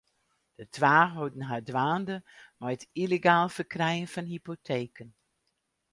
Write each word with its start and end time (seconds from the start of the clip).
De 0.59 0.65
twa 0.75 0.97
holden 1.13 1.43
har 1.49 1.63
dwaande 1.69 2.17
mei 2.59 2.73
it 2.75 2.83
yllegaal 3.03 3.47
ferkrijen 3.55 4.11
fan 4.13 4.27
hypoteken. 4.33 5.09